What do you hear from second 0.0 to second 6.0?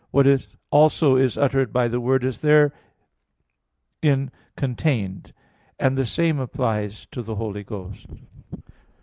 What also is uttered by the word is therein contained. And